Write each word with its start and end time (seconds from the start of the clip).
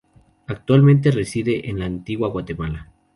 Actualmente 0.47 1.11
reside 1.11 1.69
en 1.69 1.77
la 1.77 1.85
Antigua 1.85 2.27
Guatemala. 2.29 2.91